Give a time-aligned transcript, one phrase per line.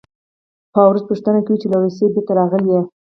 [0.73, 2.79] باروچ پوښتنه کوي چې له روسیې بېرته راغلې